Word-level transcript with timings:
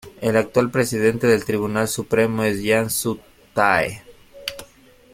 El 0.19 0.35
actual 0.35 0.71
Presidente 0.71 1.27
del 1.27 1.45
Tribunal 1.45 1.87
Supremo 1.87 2.43
es 2.43 2.63
Yang 2.63 2.89
Sung-Tae. 2.89 4.01